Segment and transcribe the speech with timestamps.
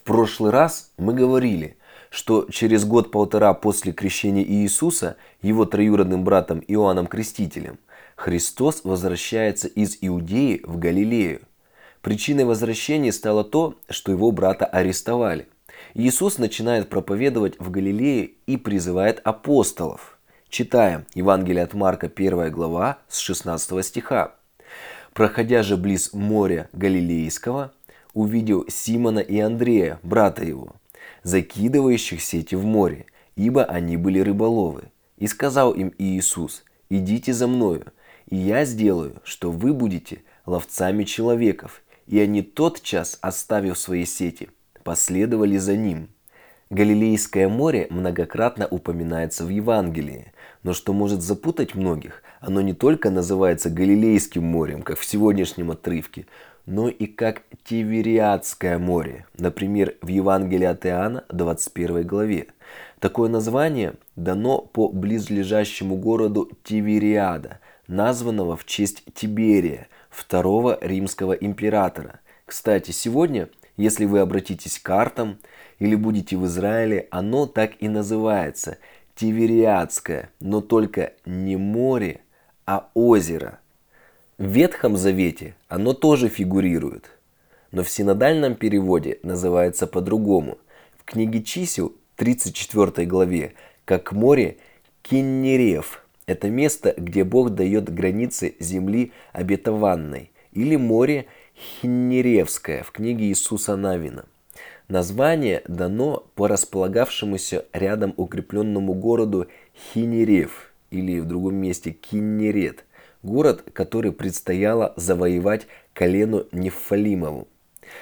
[0.00, 1.76] В прошлый раз мы говорили,
[2.08, 7.78] что через год-полтора после крещения Иисуса, его троюродным братом Иоанном Крестителем,
[8.16, 11.42] Христос возвращается из Иудеи в Галилею.
[12.00, 15.48] Причиной возвращения стало то, что его брата арестовали.
[15.92, 20.18] Иисус начинает проповедовать в Галилее и призывает апостолов.
[20.48, 24.34] Читаем Евангелие от Марка 1 глава с 16 стиха.
[25.12, 27.72] «Проходя же близ моря Галилейского,
[28.14, 30.76] увидел Симона и Андрея, брата его,
[31.22, 34.84] закидывающих сети в море, ибо они были рыболовы.
[35.16, 37.86] И сказал им Иисус, идите за мною,
[38.26, 41.82] и я сделаю, что вы будете ловцами человеков.
[42.06, 44.50] И они тотчас, оставив свои сети,
[44.82, 46.08] последовали за ним.
[46.70, 53.70] Галилейское море многократно упоминается в Евангелии, но что может запутать многих, оно не только называется
[53.70, 56.26] Галилейским морем, как в сегодняшнем отрывке,
[56.66, 62.48] но и как Тивериадское море, например, в Евангелии от Иоанна 21 главе.
[62.98, 72.20] Такое название дано по близлежащему городу Тивериада, названного в честь Тиберия, второго римского императора.
[72.46, 75.38] Кстати, сегодня, если вы обратитесь к картам
[75.78, 78.78] или будете в Израиле, оно так и называется–
[79.16, 82.20] Тивериадское, но только не море,
[82.64, 83.58] а озеро–
[84.40, 87.10] в Ветхом Завете оно тоже фигурирует,
[87.72, 90.56] но в синодальном переводе называется по-другому.
[90.96, 93.52] В книге чисел 34 главе
[93.84, 94.56] «Как море
[95.02, 103.76] Киннерев»– это место, где Бог дает границы земли обетованной, или море Хиннеревское в книге Иисуса
[103.76, 104.24] Навина.
[104.88, 109.48] Название дано по располагавшемуся рядом укрепленному городу
[109.92, 112.86] Хинерев или в другом месте Киннерет–
[113.22, 117.48] город, который предстояло завоевать колену Нефалимову.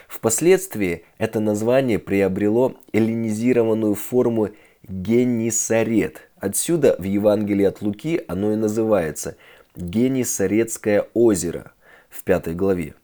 [0.06, 4.50] Впоследствии это название приобрело эллинизированную форму
[4.86, 6.28] Генисарет.
[6.36, 9.36] Отсюда в Евангелии от Луки оно и называется
[9.77, 11.73] Генисаретское озеро
[12.08, 12.95] в пятой главе.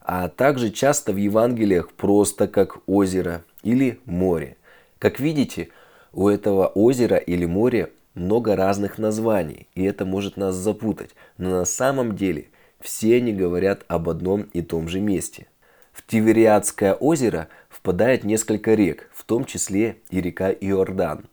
[0.00, 4.56] А также часто в Евангелиях просто как озеро или море.
[4.98, 5.70] Как видите,
[6.12, 11.64] у этого озера или моря много разных названий, и это может нас запутать, но на
[11.64, 12.48] самом деле
[12.80, 15.46] все они говорят об одном и том же месте.
[15.92, 21.26] В Тивериадское озеро впадает несколько рек, в том числе и река Иордан.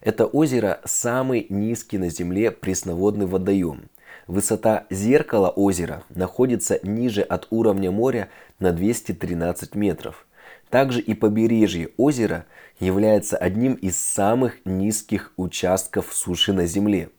[0.00, 3.84] Это озеро самый низкий на земле пресноводный водоем.
[4.26, 8.28] Высота зеркала озера находится ниже от уровня моря
[8.58, 10.26] на 213 метров–
[10.72, 12.46] также и побережье озера
[12.80, 17.10] является одним из самых низких участков суши на Земле.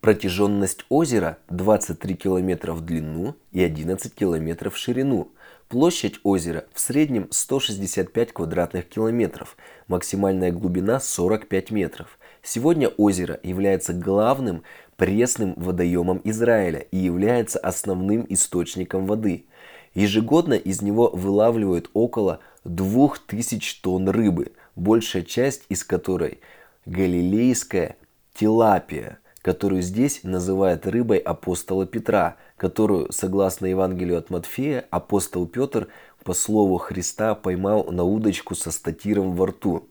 [0.00, 5.28] Протяженность озера 23 км в длину и 11 км в ширину.
[5.68, 9.58] Площадь озера в среднем 165 квадратных километров,
[9.88, 12.18] максимальная глубина 45 метров.
[12.42, 14.62] Сегодня озеро является главным
[14.96, 19.44] пресным водоемом Израиля и является основным источником воды.
[19.92, 26.40] Ежегодно из него вылавливают около 2000 тонн рыбы, большая часть из которой
[26.84, 27.96] галилейская
[28.34, 35.88] тилапия, которую здесь называют рыбой апостола Петра, которую, согласно Евангелию от Матфея, апостол Петр
[36.24, 39.88] по слову Христа поймал на удочку со статиром во рту.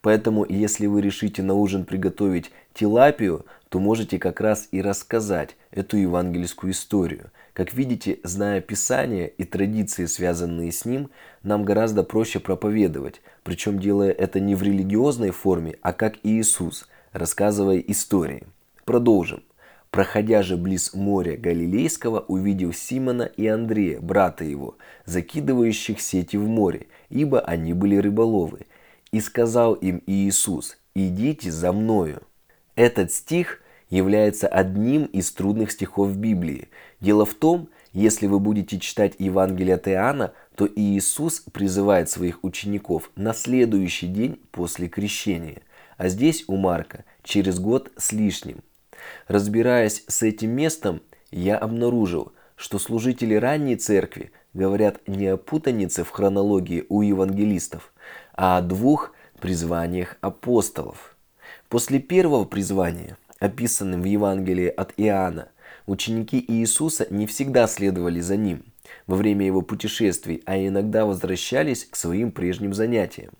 [0.00, 5.96] Поэтому, если вы решите на ужин приготовить тилапию, то можете как раз и рассказать эту
[5.96, 7.30] евангельскую историю.
[7.52, 11.10] Как видите, зная Писание и традиции, связанные с ним,
[11.42, 17.78] нам гораздо проще проповедовать, причем делая это не в религиозной форме, а как Иисус, рассказывая
[17.78, 18.44] истории.
[18.84, 19.42] Продолжим.
[19.90, 26.86] Проходя же близ моря Галилейского, увидел Симона и Андрея, брата его, закидывающих сети в море,
[27.08, 28.66] ибо они были рыболовы.
[29.12, 32.22] И сказал им Иисус, идите за мною.
[32.76, 33.60] Этот стих
[33.90, 36.68] является одним из трудных стихов Библии.
[37.00, 43.10] Дело в том, если вы будете читать Евангелие от Иоанна, то Иисус призывает своих учеников
[43.16, 45.62] на следующий день после крещения,
[45.96, 48.58] а здесь у Марка через год с лишним.
[49.26, 51.00] Разбираясь с этим местом,
[51.30, 57.92] я обнаружил, что служители ранней церкви говорят не о путанице в хронологии у евангелистов,
[58.38, 61.16] а о двух призваниях апостолов.
[61.68, 65.48] После первого призвания, описанным в Евангелии от Иоанна,
[65.86, 68.62] ученики Иисуса не всегда следовали за ним
[69.08, 73.32] во время его путешествий, а иногда возвращались к своим прежним занятиям.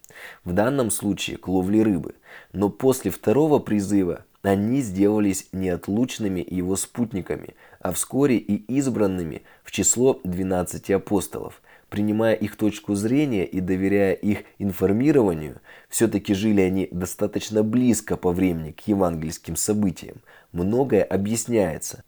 [0.45, 2.17] В данном случае к ловле рыбы.
[2.53, 10.21] Но после второго призыва они сделались неотлучными его спутниками, а вскоре и избранными в число
[10.25, 11.63] 12 апостолов.
[11.89, 18.73] принимая их точку зрения и доверяя их информированию, все-таки жили они достаточно близко по времени
[18.73, 20.19] к евангельским событиям.
[20.53, 22.05] Многое объясняется.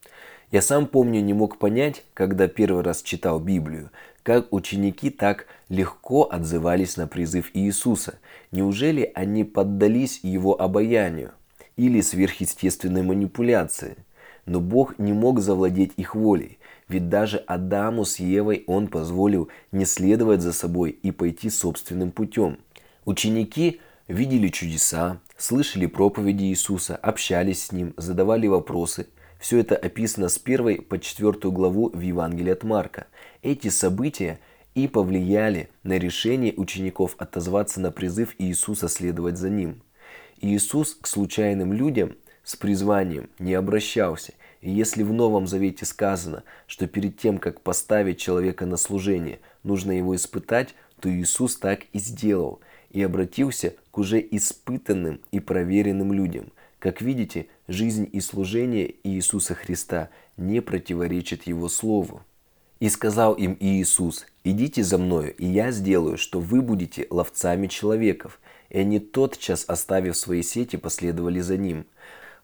[0.50, 3.90] Я сам помню, не мог понять, когда первый раз читал Библию,
[4.22, 8.18] как ученики так легко отзывались на призыв Иисуса.
[8.50, 11.32] Неужели они поддались его обаянию
[11.76, 13.96] или сверхъестественной манипуляции?
[14.46, 16.58] Но Бог не мог завладеть их волей,
[16.88, 22.58] ведь даже Адаму с Евой он позволил не следовать за собой и пойти собственным путем.
[23.04, 29.06] Ученики видели чудеса, слышали проповеди Иисуса, общались с Ним, задавали вопросы.
[29.38, 33.06] Все это описано с 1 по 4 главу в Евангелии от Марка.
[33.42, 34.38] Эти события
[34.74, 39.82] и повлияли на решение учеников отозваться на призыв Иисуса следовать за Ним.
[40.40, 44.32] Иисус к случайным людям с призванием не обращался.
[44.60, 49.92] И если в Новом Завете сказано, что перед тем, как поставить человека на служение, нужно
[49.92, 52.60] его испытать, то Иисус так и сделал
[52.90, 56.52] и обратился к уже испытанным и проверенным людям.
[56.78, 62.22] Как видите, жизнь и служение Иисуса Христа не противоречат Его Слову.
[62.80, 68.40] И сказал им Иисус, «Идите за Мною, и я сделаю, что вы будете ловцами человеков».
[68.70, 71.84] И они тотчас, оставив свои сети, последовали за Ним.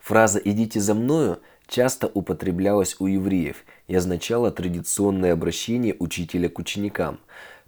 [0.07, 7.19] Фраза «идите за Мною» часто употреблялась у евреев и означала традиционное обращение учителя к ученикам,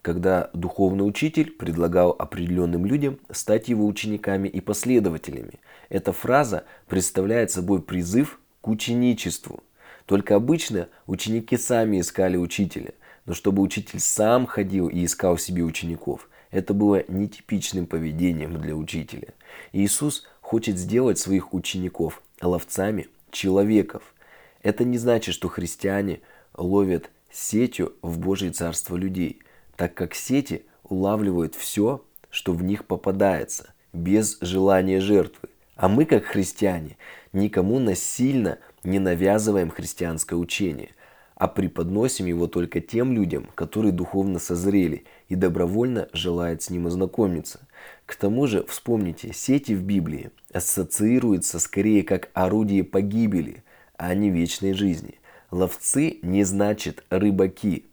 [0.02, 5.54] когда духовный учитель предлагал определенным людям стать его учениками и последователями.
[5.88, 9.64] Эта фраза представляет собой призыв к ученичеству–
[10.08, 12.94] только обычно ученики сами искали учителя,
[13.26, 19.34] но чтобы учитель сам ходил и искал себе учеников, это было нетипичным поведением для учителя.
[19.72, 24.14] Иисус хочет сделать своих учеников ловцами человеков.
[24.62, 26.20] Это не значит, что христиане
[26.56, 29.40] ловят сетью в Божье Царство людей,
[29.76, 35.48] так как сети улавливают все, что в них попадается, без желания жертвы.
[35.76, 36.96] А мы, как христиане,
[37.32, 40.90] никому насильно не навязываем христианское учение,
[41.36, 47.60] а преподносим его только тем людям, которые духовно созрели и добровольно желают с ним ознакомиться.
[48.06, 53.62] К тому же, вспомните, сети в Библии ассоциируются скорее как орудие погибели,
[53.96, 55.20] а не вечной жизни.
[55.50, 57.86] Ловцы не значит рыбаки.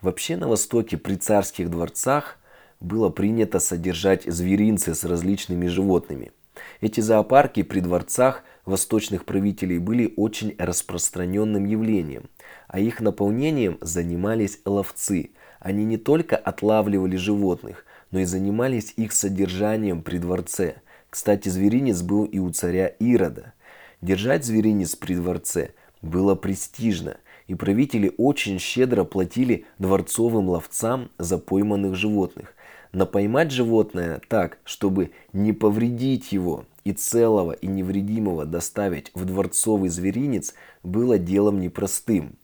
[0.00, 2.38] Вообще на Востоке при царских дворцах
[2.80, 6.32] было принято содержать зверинцы с различными животными–
[6.80, 12.24] эти зоопарки при дворцах восточных правителей были очень распространенным явлением,
[12.68, 15.30] а их наполнением занимались ловцы.
[15.58, 20.76] Они не только отлавливали животных, но и занимались их содержанием при дворце.
[21.08, 23.52] Кстати, зверинец был и у царя Ирода.
[24.00, 25.70] Держать зверинец при дворце
[26.02, 32.54] было престижно, и правители очень щедро платили дворцовым ловцам за пойманных животных.
[32.92, 39.90] Но поймать животное так, чтобы не повредить его и целого и невредимого доставить в дворцовый
[39.90, 42.36] зверинец было делом непростым.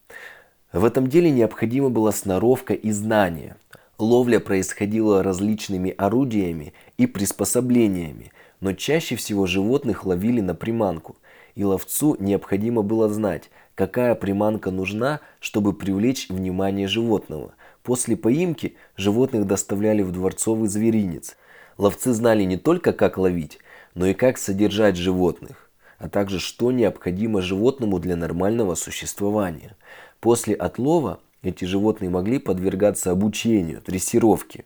[0.72, 3.56] В этом деле необходима была сноровка и знание.
[3.98, 11.16] Ловля происходила различными орудиями и приспособлениями, но чаще всего животных ловили на приманку,
[11.54, 17.54] и ловцу необходимо было знать, какая приманка нужна, чтобы привлечь внимание животного–
[17.86, 21.36] После поимки животных доставляли в дворцовый зверинец.
[21.78, 23.60] Ловцы знали не только, как ловить,
[23.94, 29.76] но и как содержать животных, а также что необходимо животному для нормального существования.
[30.18, 34.64] После отлова эти животные могли подвергаться обучению, дрессировке.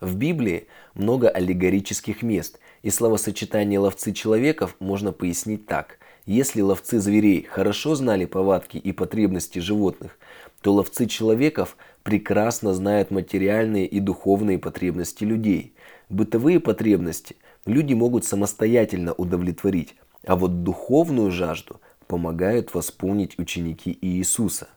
[0.00, 5.98] В Библии много аллегорических мест, и словосочетание ловцы человеков можно пояснить так.
[6.26, 10.18] Если ловцы зверей хорошо знали повадки и потребности животных,
[10.62, 15.74] то ловцы человеков прекрасно знают материальные и духовные потребности людей.
[16.08, 19.96] Бытовые потребности люди могут самостоятельно удовлетворить,
[20.26, 24.68] а вот духовную жажду помогают восполнить ученики Иисуса.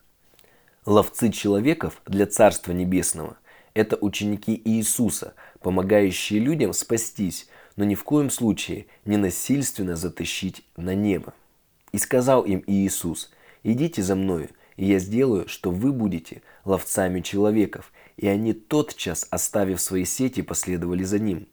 [0.86, 3.38] Ловцы человеков для Царства Небесного–
[3.74, 7.48] это ученики Иисуса, помогающие людям спастись,
[7.78, 11.34] но ни в коем случае не насильственно затащить на небо.
[11.94, 13.32] И сказал им Иисус,
[13.64, 17.94] идите за мною, и я сделаю, что вы будете ловцами человеков.
[18.18, 21.48] И они тотчас, оставив свои сети, последовали за ним.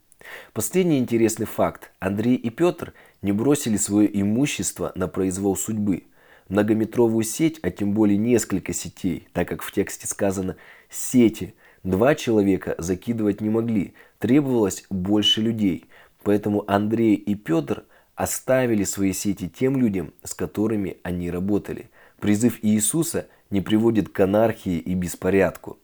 [0.52, 1.92] Последний интересный факт.
[2.00, 6.04] Андрей и Петр не бросили свое имущество на произвол судьбы.
[6.50, 10.56] Многометровую сеть, а тем более несколько сетей, так как в тексте сказано
[10.90, 15.86] «сети», два человека закидывать не могли, требовалось больше людей.
[16.22, 21.88] Поэтому Андрей и Петр оставили свои сети тем людям, с которыми они работали–
[22.20, 25.78] Призыв Иисуса не приводит к анархии и беспорядку.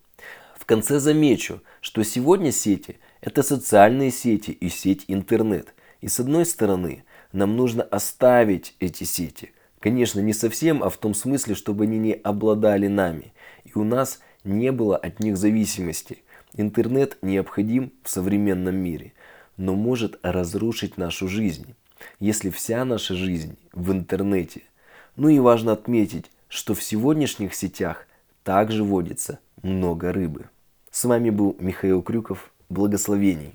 [0.54, 5.73] В конце замечу, что сегодня сети– это социальные сети и сеть интернет.
[6.02, 9.52] И с одной стороны, нам нужно оставить эти сети.
[9.87, 13.33] Конечно, не совсем, а в том смысле, чтобы они не обладали нами.
[13.64, 16.25] И у нас не было от них зависимости.
[16.57, 19.12] Интернет необходим в современном мире,
[19.57, 21.76] но может разрушить нашу жизнь,
[22.19, 24.62] если вся наша жизнь в интернете.
[25.14, 28.09] Ну и важно отметить, что в сегодняшних сетях
[28.43, 30.47] также водится много рыбы.
[30.90, 32.50] С вами был Михаил Крюков.
[32.69, 33.55] Благословений!